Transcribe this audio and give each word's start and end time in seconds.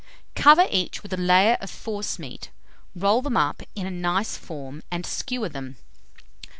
Cover 0.33 0.65
each 0.71 1.03
with 1.03 1.13
a 1.13 1.15
layer 1.15 1.59
of 1.61 1.69
forcemeat, 1.69 2.49
roll 2.95 3.21
them 3.21 3.37
up 3.37 3.61
in 3.75 3.85
a 3.85 3.91
nice 3.91 4.35
form, 4.35 4.81
and 4.89 5.05
skewer 5.05 5.47
them. 5.49 5.75